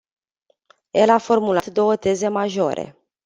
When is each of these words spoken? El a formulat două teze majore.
El 0.93 1.09
a 1.11 1.17
formulat 1.19 1.65
două 1.65 1.95
teze 1.95 2.27
majore. 2.27 2.97